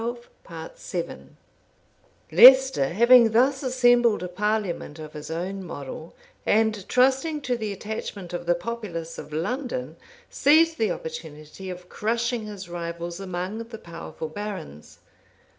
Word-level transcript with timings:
Leicester, 2.31 2.87
having 2.89 3.31
thus 3.33 3.61
assembled 3.61 4.23
a 4.23 4.27
parliament 4.27 4.97
of 4.97 5.13
his 5.13 5.29
own 5.29 5.63
model, 5.63 6.15
and 6.43 6.89
trusting 6.89 7.39
to 7.39 7.55
the 7.55 7.71
attachment 7.71 8.33
of 8.33 8.47
the 8.47 8.55
populace 8.55 9.19
of 9.19 9.31
London, 9.31 9.95
seized 10.27 10.79
the 10.79 10.89
opportunity 10.89 11.69
of 11.69 11.87
crushing 11.87 12.47
his 12.47 12.67
rivals 12.67 13.19
among 13.19 13.59
the 13.59 13.77
powerful 13.77 14.27
barons. 14.27 14.97